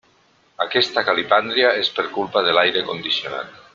[0.63, 3.63] Aquesta calipàndria és per culpa de l'aire condicionat.